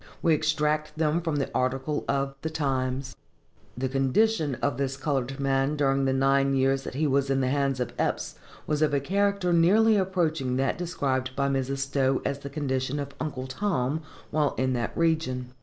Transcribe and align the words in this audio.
We 0.23 0.33
extract 0.33 0.97
them 0.97 1.21
from 1.21 1.35
the 1.35 1.51
article 1.53 2.05
of 2.07 2.33
the 2.41 2.49
Times: 2.49 3.15
The 3.77 3.87
condition 3.87 4.55
of 4.55 4.77
this 4.77 4.97
colored 4.97 5.39
man 5.39 5.75
during 5.75 6.05
the 6.05 6.11
nine 6.11 6.55
years 6.55 6.81
that 6.85 6.95
he 6.95 7.05
was 7.05 7.29
in 7.29 7.39
the 7.39 7.49
hands 7.49 7.79
of 7.79 7.93
Eppes 7.99 8.33
was 8.65 8.81
of 8.81 8.95
a 8.95 8.99
character 8.99 9.53
nearly 9.53 9.97
approaching 9.97 10.55
that 10.55 10.79
described 10.79 11.35
by 11.35 11.49
Mrs. 11.49 11.77
Stowe 11.77 12.19
as 12.25 12.39
the 12.39 12.49
condition 12.49 12.99
of 12.99 13.13
"Uncle 13.19 13.45
Tom" 13.45 14.01
while 14.31 14.55
in 14.55 14.73
that 14.73 14.97
region. 14.97 15.53